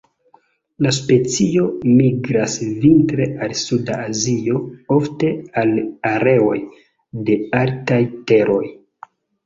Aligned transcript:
La 0.85 0.93
specio 0.99 1.65
migras 1.99 2.55
vintre 2.87 3.29
al 3.49 3.55
suda 3.61 4.01
Azio, 4.07 4.65
ofte 4.99 5.33
al 5.65 5.79
areoj 6.17 6.59
de 7.31 7.41
altaj 7.65 8.05
teroj. 8.35 8.63